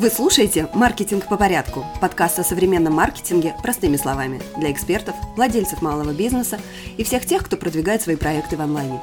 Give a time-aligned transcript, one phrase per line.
[0.00, 6.14] Вы слушаете «Маркетинг по порядку»– подкаст о современном маркетинге простыми словами для экспертов, владельцев малого
[6.14, 6.58] бизнеса
[6.96, 8.98] и всех тех, кто продвигает свои проекты в онлайне.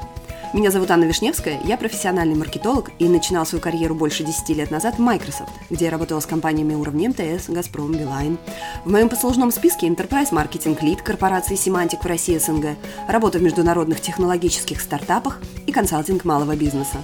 [0.52, 4.96] Меня зовут Анна Вишневская, я профессиональный маркетолог и начинал свою карьеру больше 10 лет назад
[4.96, 8.36] в Microsoft, где я работала с компаниями уровня МТС, Газпром, Билайн.
[8.84, 12.76] В моем послужном списке Enterprise Marketing Lead корпорации Semantic в России СНГ,
[13.06, 16.96] работа в международных технологических стартапах и консалтинг малого бизнеса.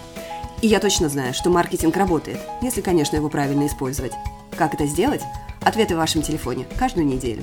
[0.62, 4.12] И я точно знаю, что маркетинг работает, если, конечно, его правильно использовать.
[4.56, 5.23] Как это сделать?
[5.61, 7.42] Ответы в вашем телефоне каждую неделю.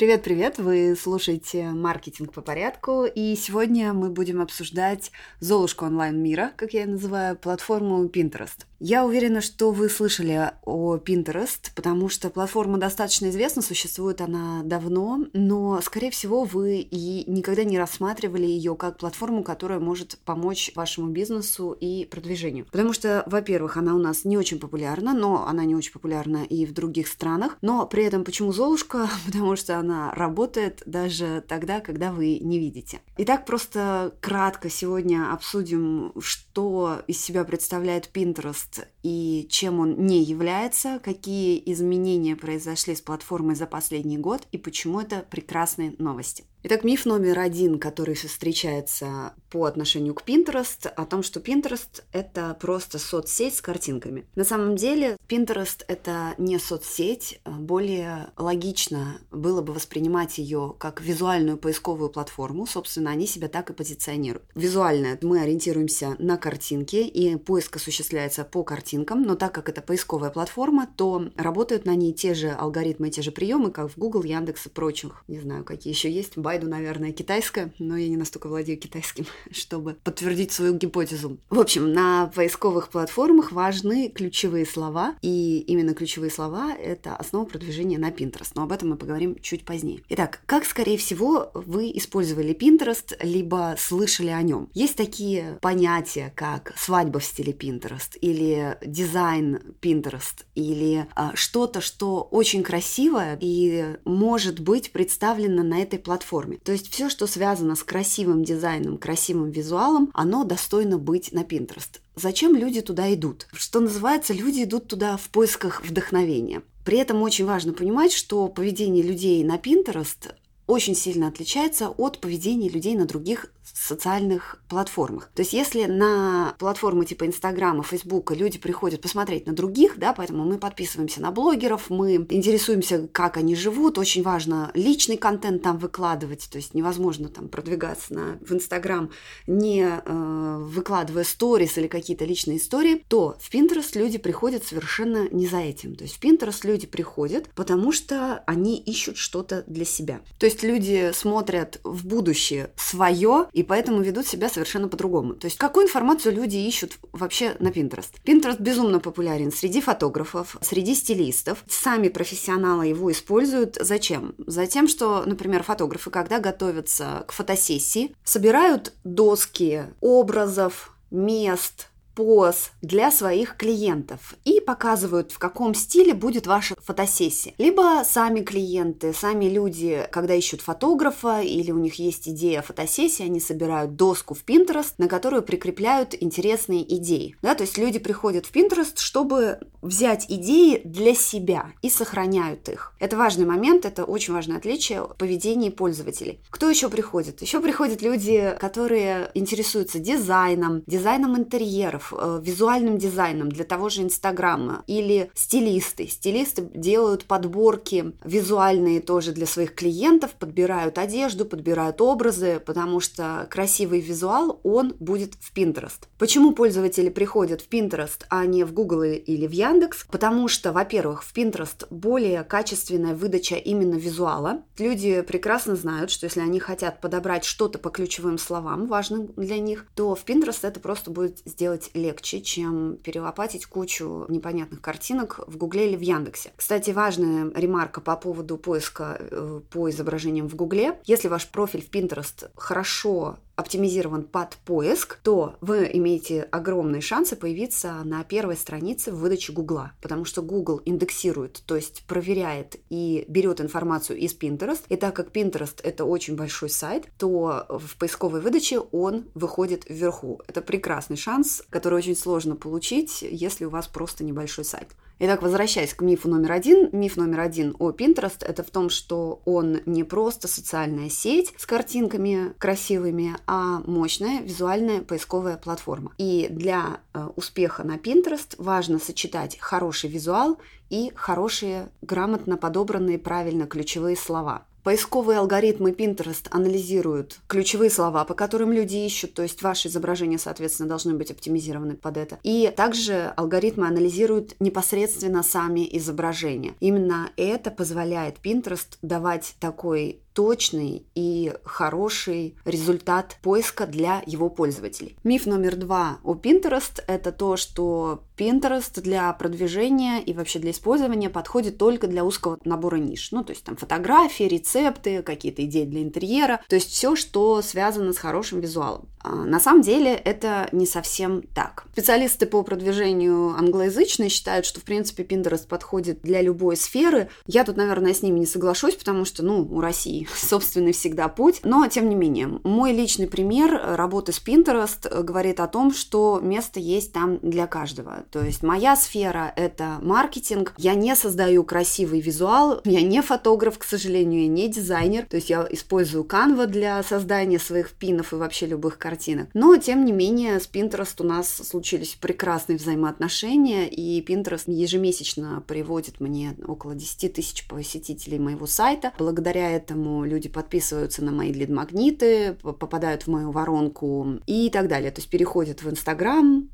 [0.00, 0.56] Привет-привет!
[0.56, 6.86] Вы слушаете «Маркетинг по порядку», и сегодня мы будем обсуждать «Золушку онлайн-мира», как я ее
[6.86, 8.64] называю, платформу Pinterest.
[8.82, 15.26] Я уверена, что вы слышали о Pinterest, потому что платформа достаточно известна, существует она давно,
[15.34, 21.08] но, скорее всего, вы и никогда не рассматривали ее как платформу, которая может помочь вашему
[21.08, 22.64] бизнесу и продвижению.
[22.72, 26.64] Потому что, во-первых, она у нас не очень популярна, но она не очень популярна и
[26.64, 27.58] в других странах.
[27.60, 29.10] Но при этом почему Золушка?
[29.26, 33.00] Потому что она работает даже тогда, когда вы не видите.
[33.18, 41.00] Итак, просто кратко сегодня обсудим, что из себя представляет Pinterest и чем он не является,
[41.02, 46.44] какие изменения произошли с платформой за последний год и почему это прекрасные новости.
[46.62, 52.56] Итак, миф номер один, который встречается по отношению к Pinterest, о том, что Pinterest— это
[52.60, 54.26] просто соцсеть с картинками.
[54.34, 61.58] На самом деле Pinterest— это не соцсеть, более логично было бы воспринимать ее как визуальную
[61.58, 64.44] поисковую платформу, собственно, они себя так и позиционируют.
[64.54, 70.30] Визуально мы ориентируемся на картинки, и поиск осуществляется по картинкам, но так как это поисковая
[70.30, 74.66] платформа, то работают на ней те же алгоритмы, те же приемы, как в Google, Яндекс
[74.66, 75.24] и прочих.
[75.28, 79.94] Не знаю, какие еще есть, Байду, наверное, китайская, но я не настолько владею китайским, чтобы
[80.02, 81.38] подтвердить свою гипотезу.
[81.48, 87.98] В общем, на поисковых платформах важны ключевые слова, и именно ключевые слова— это основа продвижения
[87.98, 90.02] на Pinterest, но об этом мы поговорим чуть позднее.
[90.08, 94.68] Итак, как, скорее всего, вы использовали Pinterest, либо слышали о нем?
[94.74, 102.22] Есть такие понятия, как свадьба в стиле Pinterest, или дизайн Pinterest, или а, что-то, что
[102.30, 106.58] очень красивое и может быть представлено на этой платформе.
[106.58, 112.00] То есть все, что связано с красивым дизайном, красивым визуалом, оно достойно быть на Pinterest.
[112.16, 113.46] Зачем люди туда идут?
[113.52, 116.62] Что называется, люди идут туда в поисках вдохновения.
[116.84, 120.32] При этом очень важно понимать, что поведение людей на Pinterest
[120.66, 125.30] очень сильно отличается от поведения людей на других социальных платформах.
[125.34, 130.44] То есть если на платформы типа Инстаграма, Фейсбука люди приходят посмотреть на других, да, поэтому
[130.44, 136.48] мы подписываемся на блогеров, мы интересуемся, как они живут, очень важно личный контент там выкладывать,
[136.50, 139.10] то есть невозможно там продвигаться на, в Инстаграм,
[139.46, 145.46] не э, выкладывая сторис или какие-то личные истории, то в Pinterest люди приходят совершенно не
[145.46, 145.96] за этим.
[145.96, 150.20] То есть в Pinterest люди приходят, потому что они ищут что-то для себя.
[150.38, 155.34] То есть люди смотрят в будущее свое и поэтому ведут себя совершенно по-другому.
[155.34, 158.10] То есть какую информацию люди ищут вообще на Pinterest?
[158.24, 161.64] Pinterest безумно популярен среди фотографов, среди стилистов.
[161.68, 163.76] Сами профессионалы его используют.
[163.80, 164.34] Зачем?
[164.46, 173.56] Затем, что, например, фотографы, когда готовятся к фотосессии, собирают доски образов, мест, поз для своих
[173.56, 177.54] клиентов и показывают, в каком стиле будет ваша фотосессия.
[177.58, 183.40] Либо сами клиенты, сами люди, когда ищут фотографа или у них есть идея фотосессии, они
[183.40, 187.36] собирают доску в Pinterest, на которую прикрепляют интересные идеи.
[187.42, 192.92] Да, то есть люди приходят в Pinterest, чтобы взять идеи для себя и сохраняют их.
[192.98, 196.40] Это важный момент, это очень важное отличие поведения пользователей.
[196.50, 197.40] Кто еще приходит?
[197.42, 204.84] Еще приходят люди, которые интересуются дизайном, дизайном интерьеров, Э, визуальным дизайном для того же Инстаграма
[204.86, 206.06] или стилисты.
[206.06, 214.00] Стилисты делают подборки визуальные тоже для своих клиентов, подбирают одежду, подбирают образы, потому что красивый
[214.00, 216.08] визуал, он будет в Pinterest.
[216.18, 220.06] Почему пользователи приходят в Pinterest, а не в Google или в Яндекс?
[220.10, 224.62] Потому что, во-первых, в Pinterest более качественная выдача именно визуала.
[224.78, 229.86] Люди прекрасно знают, что если они хотят подобрать что-то по ключевым словам, важным для них,
[229.94, 235.88] то в Pinterest это просто будет сделать легче, чем перелопатить кучу непонятных картинок в Гугле
[235.88, 236.52] или в Яндексе.
[236.56, 240.98] Кстати, важная ремарка по поводу поиска э, по изображениям в Гугле.
[241.04, 248.02] Если ваш профиль в Pinterest хорошо оптимизирован под поиск, то вы имеете огромные шансы появиться
[248.04, 253.60] на первой странице в выдаче Гугла, потому что Google индексирует, то есть проверяет и берет
[253.60, 254.80] информацию из Pinterest.
[254.88, 260.40] И так как Pinterest это очень большой сайт, то в поисковой выдаче он выходит вверху.
[260.48, 264.88] Это прекрасный шанс, который очень сложно получить, если у вас просто небольшой сайт.
[265.22, 266.88] Итак, возвращаясь к мифу номер один.
[266.92, 271.66] Миф номер один о Pinterest– это в том, что он не просто социальная сеть с
[271.66, 276.12] картинками красивыми, а мощная визуальная поисковая платформа.
[276.16, 280.56] И для э, успеха на Pinterest важно сочетать хороший визуал
[280.88, 284.64] и хорошие, грамотно подобранные правильно ключевые слова.
[284.82, 290.88] Поисковые алгоритмы Pinterest анализируют ключевые слова, по которым люди ищут, то есть ваши изображения, соответственно,
[290.88, 292.38] должны быть оптимизированы под это.
[292.42, 296.74] И также алгоритмы анализируют непосредственно сами изображения.
[296.80, 305.16] Именно это позволяет Pinterest давать такой точный и хороший результат поиска для его пользователей.
[305.24, 311.28] Миф номер два о Pinterest– это то, что Pinterest для продвижения и вообще для использования
[311.30, 313.32] подходит только для узкого набора ниш.
[313.32, 318.12] Ну, то есть там фотографии, рецепты, какие-то идеи для интерьера, то есть все, что связано
[318.12, 319.08] с хорошим визуалом.
[319.22, 321.84] А на самом деле это не совсем так.
[321.92, 327.28] Специалисты по продвижению англоязычные считают, что, в принципе, Pinterest подходит для любой сферы.
[327.46, 331.60] Я тут, наверное, с ними не соглашусь, потому что, ну, у России собственный всегда путь.
[331.64, 336.80] Но, тем не менее, мой личный пример работы с Pinterest говорит о том, что место
[336.80, 338.24] есть там для каждого.
[338.30, 340.74] То есть моя сфера– это маркетинг.
[340.76, 345.26] Я не создаю красивый визуал, я не фотограф, к сожалению, я не дизайнер.
[345.26, 349.48] То есть я использую Canva для создания своих пинов и вообще любых картинок.
[349.54, 356.20] Но, тем не менее, с Pinterest у нас случились прекрасные взаимоотношения, и Pinterest ежемесячно приводит
[356.20, 359.12] мне около 10 тысяч посетителей моего сайта.
[359.18, 365.10] Благодаря этому люди подписываются на мои лид-магниты, попадают в мою воронку и так далее.
[365.10, 366.68] То есть переходят в Инстаграм,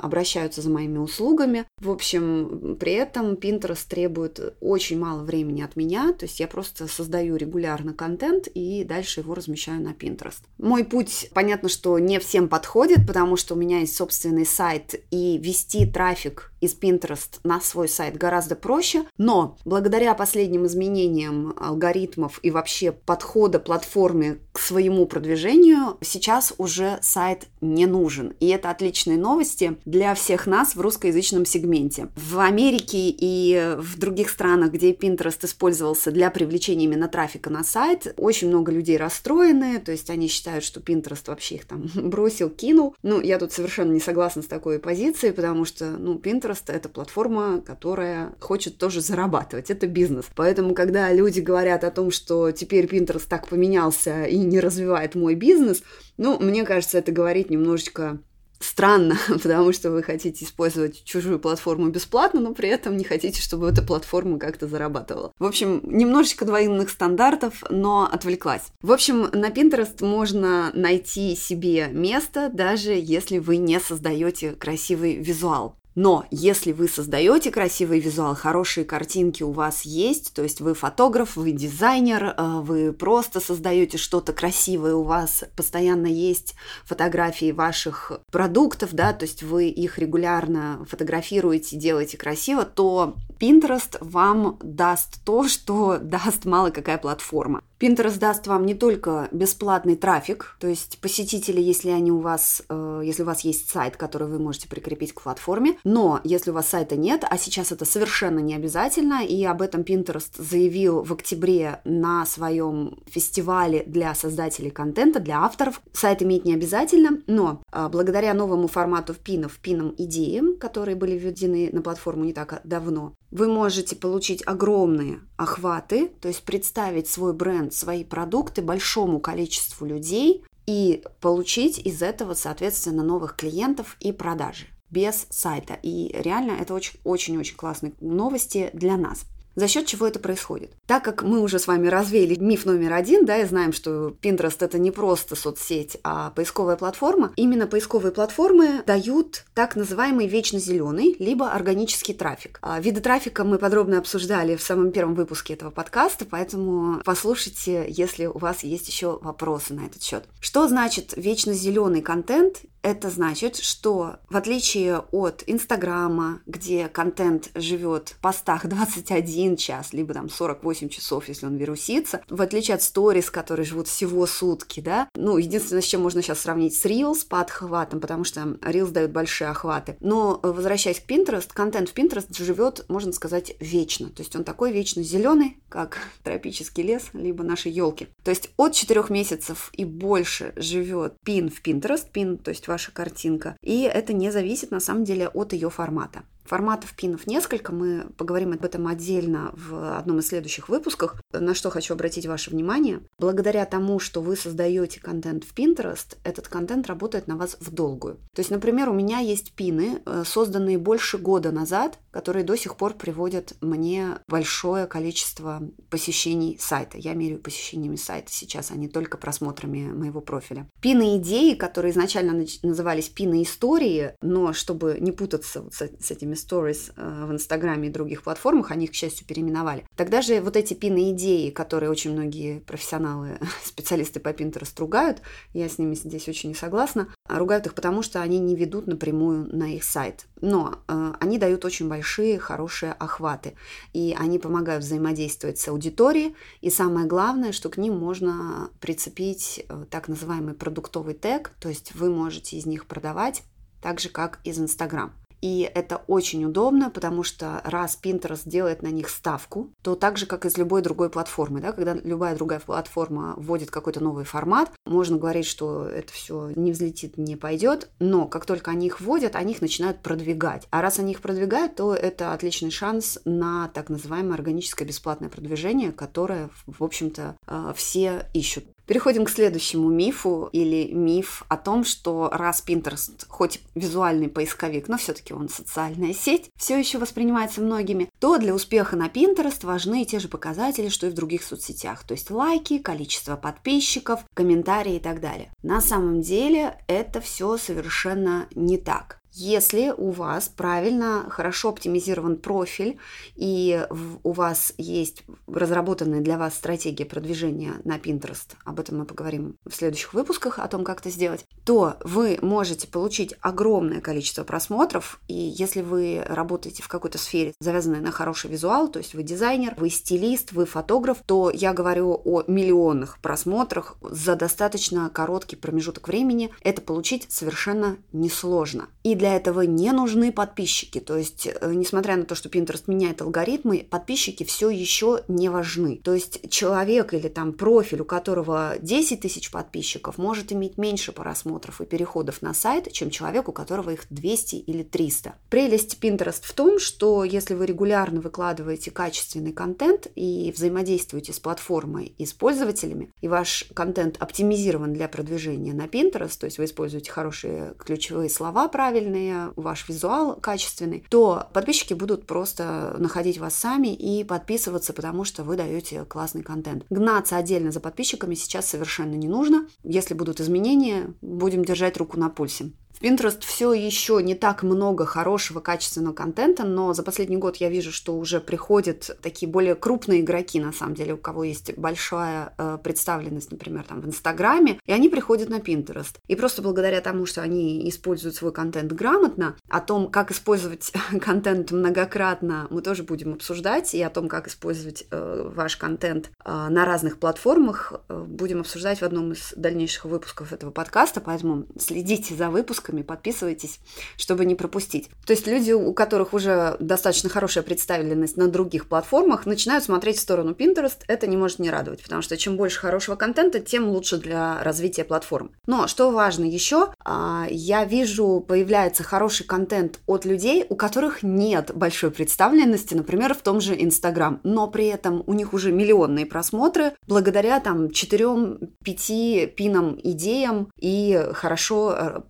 [0.00, 1.66] обращаются за моими услугами.
[1.80, 6.86] В общем, при этом Pinterest требует очень мало времени от меня, то есть я просто
[6.88, 10.42] создаю регулярно контент и дальше его размещаю на Pinterest.
[10.58, 15.38] Мой путь, понятно, что не всем подходит, потому что у меня есть собственный сайт, и
[15.38, 22.50] вести трафик из Pinterest на свой сайт гораздо проще, но благодаря последним изменениям алгоритмов и
[22.50, 28.34] вообще подхода платформе к своему продвижению, сейчас уже сайт не нужен.
[28.40, 29.18] И это отличные
[29.58, 32.08] новости для всех нас в русскоязычном сегменте.
[32.16, 38.14] В Америке и в других странах, где Pinterest использовался для привлечения именно трафика на сайт,
[38.16, 42.94] очень много людей расстроены, то есть они считают, что Pinterest вообще их там бросил, кинул.
[43.02, 47.60] Ну, я тут совершенно не согласна с такой позицией, потому что, ну, Pinterest— это платформа,
[47.60, 49.70] которая хочет тоже зарабатывать.
[49.70, 50.26] Это бизнес.
[50.34, 55.34] Поэтому, когда люди говорят о том, что теперь Pinterest так поменялся и не развивает мой
[55.34, 55.82] бизнес,
[56.16, 58.18] ну, мне кажется, это говорит немножечко
[58.60, 63.68] странно, потому что вы хотите использовать чужую платформу бесплатно, но при этом не хотите, чтобы
[63.68, 65.32] эта платформа как-то зарабатывала.
[65.38, 68.62] В общем, немножечко двойных стандартов, но отвлеклась.
[68.82, 75.77] В общем, на Pinterest можно найти себе место, даже если вы не создаете красивый визуал.
[76.00, 81.34] Но если вы создаете красивый визуал, хорошие картинки у вас есть, то есть вы фотограф,
[81.34, 86.54] вы дизайнер, э, вы просто создаете что-то красивое, у вас постоянно есть
[86.84, 94.56] фотографии ваших продуктов, да, то есть вы их регулярно фотографируете, делаете красиво, то Pinterest вам
[94.62, 97.64] даст то, что даст мало какая платформа.
[97.80, 103.02] Pinterest даст вам не только бесплатный трафик, то есть посетители, если они у вас, э,
[103.04, 106.68] если у вас есть сайт, который вы можете прикрепить к платформе, но если у вас
[106.68, 111.80] сайта нет, а сейчас это совершенно не обязательно, и об этом Pinterest заявил в октябре
[111.84, 118.34] на своем фестивале для создателей контента, для авторов, сайт иметь не обязательно, но э, благодаря
[118.34, 123.96] новому формату пинов, пинам идеям, которые были введены на платформу не так давно, вы можете
[123.96, 131.78] получить огромные охваты, то есть представить свой бренд, свои продукты большому количеству людей и получить
[131.78, 135.78] из этого, соответственно, новых клиентов и продажи без сайта.
[135.82, 139.24] И реально это очень-очень-очень классные новости для нас.
[139.58, 140.70] За счет чего это происходит?
[140.86, 144.58] Так как мы уже с вами развеяли миф номер один, да, и знаем, что Pinterest
[144.60, 151.16] это не просто соцсеть, а поисковая платформа, именно поисковые платформы дают так называемый вечно зеленый,
[151.18, 152.60] либо органический трафик.
[152.62, 158.26] А виды трафика мы подробно обсуждали в самом первом выпуске этого подкаста, поэтому послушайте, если
[158.26, 160.22] у вас есть еще вопросы на этот счет.
[160.38, 168.10] Что значит вечно зеленый контент это значит, что в отличие от Инстаграма, где контент живет
[168.10, 173.30] в постах 21 час, либо там 48 часов, если он вирусится, в отличие от сторис,
[173.30, 177.40] которые живут всего сутки, да, ну, единственное, с чем можно сейчас сравнить с Reels по
[177.40, 179.96] отхватам, потому что Reels дают большие охваты.
[180.00, 184.08] Но возвращаясь к Pinterest, контент в Pinterest живет, можно сказать, вечно.
[184.08, 188.08] То есть он такой вечно зеленый, как тропический лес, либо наши елки.
[188.24, 192.92] То есть от 4 месяцев и больше живет пин в Pinterest, пин, то есть ваша
[192.92, 196.22] картинка, и это не зависит на самом деле от ее формата.
[196.48, 201.20] Форматов пинов несколько, мы поговорим об этом отдельно в одном из следующих выпусках.
[201.30, 203.02] На что хочу обратить ваше внимание.
[203.18, 208.14] Благодаря тому, что вы создаете контент в Pinterest, этот контент работает на вас в долгую.
[208.34, 212.76] То есть, например, у меня есть пины, э, созданные больше года назад, которые до сих
[212.76, 216.96] пор приводят мне большое количество посещений сайта.
[216.96, 220.66] Я меряю посещениями сайта сейчас, а не только просмотрами моего профиля.
[220.80, 226.92] Пины идеи, которые изначально назывались пины истории, но чтобы не путаться вот с этими stories
[226.96, 229.84] э, в Инстаграме и других платформах, они их, к счастью, переименовали.
[229.96, 235.68] Тогда же вот эти пины идеи, которые очень многие профессионалы, специалисты по Pinterest ругают, я
[235.68, 239.74] с ними здесь очень не согласна, ругают их потому, что они не ведут напрямую на
[239.74, 240.26] их сайт.
[240.40, 243.54] Но э, они дают очень большие, хорошие охваты,
[243.92, 249.84] и они помогают взаимодействовать с аудиторией, и самое главное, что к ним можно прицепить э,
[249.90, 253.42] так называемый продуктовый тег, то есть вы можете из них продавать
[253.82, 255.12] так же, как из Инстаграм.
[255.40, 260.26] И это очень удобно, потому что раз Pinterest делает на них ставку, то так же,
[260.26, 264.72] как и с любой другой платформы, да, когда любая другая платформа вводит какой-то новый формат,
[264.86, 269.36] можно говорить, что это все не взлетит, не пойдет, но как только они их вводят,
[269.36, 270.66] они их начинают продвигать.
[270.70, 275.92] А раз они их продвигают, то это отличный шанс на так называемое органическое бесплатное продвижение,
[275.92, 278.64] которое, в общем-то, э, все ищут.
[278.88, 284.96] Переходим к следующему мифу или миф о том, что раз Pinterest хоть визуальный поисковик, но
[284.96, 290.18] все-таки он социальная сеть, все еще воспринимается многими, то для успеха на Pinterest важны те
[290.18, 295.20] же показатели, что и в других соцсетях, то есть лайки, количество подписчиков, комментарии и так
[295.20, 295.52] далее.
[295.62, 299.17] На самом деле это все совершенно не так.
[299.40, 302.98] Если у вас правильно, хорошо оптимизирован профиль
[303.36, 303.86] и
[304.24, 309.72] у вас есть разработанная для вас стратегия продвижения на Pinterest, об этом мы поговорим в
[309.72, 315.34] следующих выпусках, о том, как это сделать, то вы можете получить огромное количество просмотров, и
[315.34, 319.90] если вы работаете в какой-то сфере, завязанной на хороший визуал, то есть вы дизайнер, вы
[319.90, 326.50] стилист, вы фотограф, то я говорю о миллионных просмотрах за достаточно короткий промежуток времени.
[326.62, 328.88] Это получить совершенно несложно.
[329.08, 331.00] И для этого не нужны подписчики.
[331.00, 335.98] То есть, э, несмотря на то, что Pinterest меняет алгоритмы, подписчики все еще не важны.
[336.04, 341.80] То есть, человек или там профиль, у которого 10 тысяч подписчиков, может иметь меньше просмотров
[341.80, 345.36] и переходов на сайт, чем человек, у которого их 200 или 300.
[345.48, 352.12] Прелесть Pinterest в том, что если вы регулярно выкладываете качественный контент и взаимодействуете с платформой
[352.18, 357.10] и с пользователями, и ваш контент оптимизирован для продвижения на Pinterest, то есть вы используете
[357.10, 363.94] хорошие ключевые слова правильно, правильные, ваш визуал качественный, то подписчики будут просто находить вас сами
[363.94, 366.84] и подписываться, потому что вы даете классный контент.
[366.90, 369.66] Гнаться отдельно за подписчиками сейчас совершенно не нужно.
[369.84, 372.72] Если будут изменения, будем держать руку на пульсе.
[372.98, 377.68] В Pinterest все еще не так много хорошего, качественного контента, но за последний год я
[377.68, 382.54] вижу, что уже приходят такие более крупные игроки, на самом деле, у кого есть большая
[382.58, 386.16] э, представленность, например, там в Инстаграме, и они приходят на Pinterest.
[386.26, 391.70] И просто благодаря тому, что они используют свой контент грамотно, о том, как использовать контент
[391.70, 396.84] многократно, мы тоже будем обсуждать, и о том, как использовать э, ваш контент э, на
[396.84, 402.50] разных платформах, э, будем обсуждать в одном из дальнейших выпусков этого подкаста, поэтому следите за
[402.50, 403.80] выпуском, выпусками, подписывайтесь,
[404.16, 405.08] чтобы не пропустить.
[405.26, 410.20] То есть люди, у которых уже достаточно хорошая представленность на других платформах, начинают смотреть в
[410.20, 410.98] сторону Pinterest.
[411.06, 415.04] Это не может не радовать, потому что чем больше хорошего контента, тем лучше для развития
[415.04, 415.50] платформы.
[415.66, 421.70] Но что важно еще, а, я вижу, появляется хороший контент от людей, у которых нет
[421.74, 426.92] большой представленности, например, в том же Instagram, но при этом у них уже миллионные просмотры
[427.06, 432.20] благодаря там 4-5 пинам идеям и хорошо э,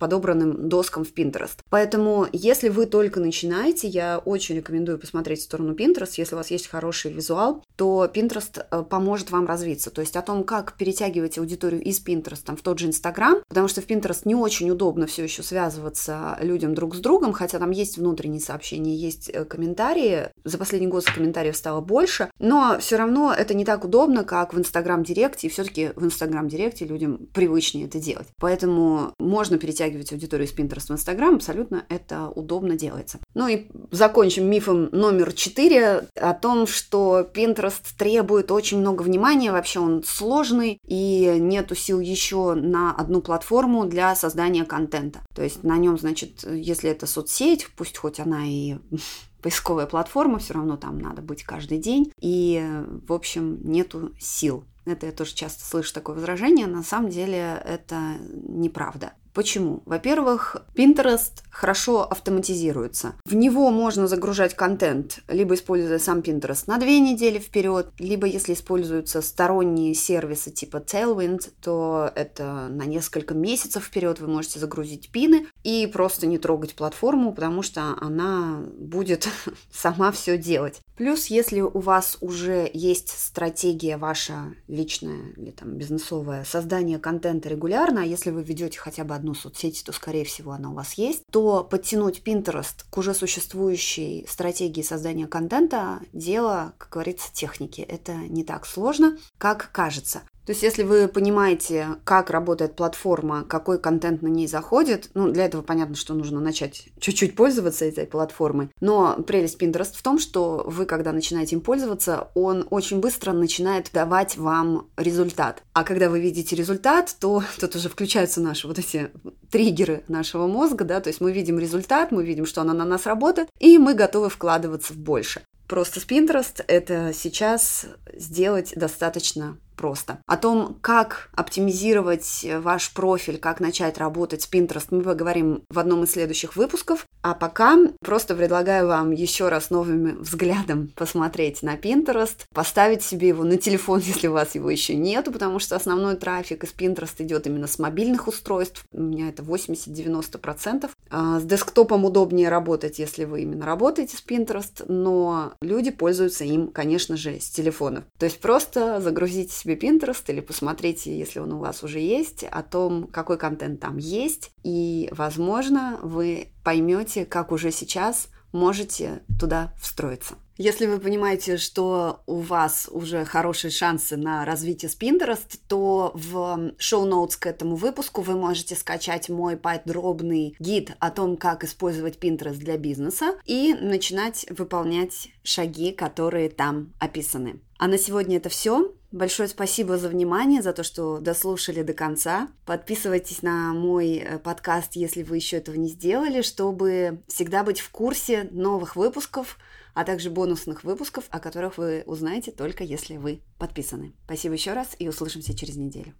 [0.49, 1.59] подобранным доскам в Pinterest.
[1.69, 6.13] Поэтому, если вы только начинаете, я очень рекомендую посмотреть в сторону Pinterest.
[6.17, 9.89] Если у вас есть хороший визуал, то Pinterest э, поможет вам развиться.
[9.89, 13.67] То есть о том, как перетягивать аудиторию из Pinterest там, в тот же Instagram, потому
[13.67, 17.71] что в Pinterest не очень удобно все еще связываться людям друг с другом, хотя там
[17.71, 20.29] есть внутренние сообщения, есть э, комментарии.
[20.43, 24.59] За последний год комментариев стало больше, но все равно это не так удобно, как в
[24.59, 28.27] Instagram Директе, и все-таки в Instagram Директе людям привычнее это делать.
[28.39, 33.19] Поэтому можно перетягивать аудиторию историю с Pinterest в Instagram, абсолютно это удобно делается.
[33.33, 39.79] Ну и закончим мифом номер четыре о том, что Pinterest требует очень много внимания, вообще
[39.79, 45.19] он сложный, и нету сил еще на одну платформу для создания контента.
[45.35, 48.77] То есть на нем, значит, если это соцсеть, пусть хоть она и
[49.41, 52.63] поисковая платформа, все равно там надо быть каждый день, и,
[53.07, 54.65] в общем, нету сил.
[54.85, 56.65] Это я тоже часто слышу такое возражение.
[56.65, 59.13] На самом деле это неправда.
[59.39, 59.83] Почему?
[59.85, 63.15] Во-первых, Pinterest хорошо автоматизируется.
[63.23, 68.51] В него можно загружать контент, либо используя сам Pinterest на две недели вперед, либо если
[68.51, 75.47] используются сторонние сервисы типа Tailwind, то это на несколько месяцев вперед вы можете загрузить пины
[75.63, 79.29] и просто не трогать платформу, потому что она будет
[79.71, 80.81] сама все делать.
[80.97, 88.01] Плюс, если у вас уже есть стратегия ваша личная или там бизнесовая, создание контента регулярно,
[88.01, 91.23] а если вы ведете хотя бы одну соцсеть, то, скорее всего, она у вас есть,
[91.31, 97.81] то подтянуть Pinterest к уже существующей стратегии создания контента– дело, как говорится, техники.
[97.81, 100.21] Это не так сложно, как кажется.
[100.49, 105.45] То есть, если вы понимаете, как работает платформа, какой контент на ней заходит, ну, для
[105.45, 108.71] этого понятно, что нужно начать чуть-чуть пользоваться этой платформой.
[108.81, 113.91] Но прелесть Pinterest в том, что вы, когда начинаете им пользоваться, он очень быстро начинает
[113.93, 115.61] давать вам результат.
[115.73, 119.11] А когда вы видите результат, то тут уже включаются наши вот эти
[119.51, 123.05] триггеры нашего мозга, да, то есть мы видим результат, мы видим, что она на нас
[123.05, 125.43] работает, и мы готовы вкладываться в больше.
[125.69, 130.19] Просто с Pinterest это сейчас сделать достаточно просто.
[130.27, 136.03] О том, как оптимизировать ваш профиль, как начать работать с Pinterest, мы поговорим в одном
[136.03, 137.05] из следующих выпусков.
[137.21, 143.45] А пока просто предлагаю вам еще раз новым взглядом посмотреть на Pinterest, поставить себе его
[143.45, 147.47] на телефон, если у вас его еще нету, потому что основной трафик из Pinterest идет
[147.47, 148.83] именно с мобильных устройств.
[148.91, 150.89] У меня это 80-90%.
[151.09, 156.67] А с десктопом удобнее работать, если вы именно работаете с Pinterest, но люди пользуются им,
[156.67, 158.03] конечно же, с телефонов.
[158.17, 162.63] То есть просто загрузите себе Pinterest или посмотрите, если он у вас уже есть, о
[162.63, 170.35] том, какой контент там есть, и, возможно, вы поймете, как уже сейчас можете туда встроиться.
[170.57, 176.73] Если вы понимаете, что у вас уже хорошие шансы на развитие с Pinterest, то в
[176.77, 182.57] шоу-ноутс к этому выпуску вы можете скачать мой подробный гид о том, как использовать Pinterest
[182.57, 187.61] для бизнеса и начинать выполнять шаги, которые там описаны.
[187.77, 188.91] А на сегодня это все.
[189.11, 192.49] Большое спасибо за внимание, за то, что дослушали до конца.
[192.65, 197.89] Подписывайтесь на мой э, подкаст, если вы еще этого не сделали, чтобы всегда быть в
[197.89, 199.57] курсе новых выпусков,
[199.95, 204.13] а также бонусных выпусков, о которых вы узнаете только если вы подписаны.
[204.25, 206.13] Спасибо еще раз и услышимся через неделю.